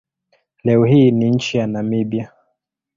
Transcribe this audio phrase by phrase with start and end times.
[0.63, 2.31] Leo hii ni nchi ya Namibia.